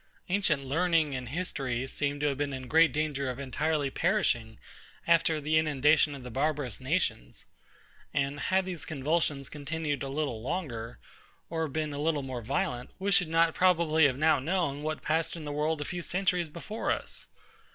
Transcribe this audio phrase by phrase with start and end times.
[0.29, 4.57] Ancient learning and history seem to have been in great danger of entirely perishing
[5.05, 7.45] after the inundation of the barbarous nations;
[8.11, 10.97] and had these convulsions continued a little longer,
[11.51, 15.35] or been a little more violent, we should not probably have now known what passed
[15.35, 17.27] in the world a few centuries before us.